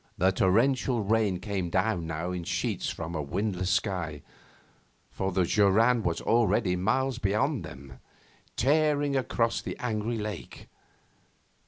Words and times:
The 0.17 0.31
torrential 0.31 1.03
rain 1.03 1.39
came 1.39 1.69
down 1.69 2.09
in 2.09 2.43
sheets 2.43 2.89
now 2.89 2.95
from 2.95 3.13
a 3.13 3.21
windless 3.21 3.69
sky, 3.69 4.23
for 5.11 5.31
the 5.31 5.43
joran 5.43 6.01
was 6.01 6.21
already 6.21 6.75
miles 6.75 7.19
beyond 7.19 7.63
them, 7.63 7.99
tearing 8.55 9.15
across 9.15 9.61
the 9.61 9.77
angry 9.77 10.17
lake. 10.17 10.69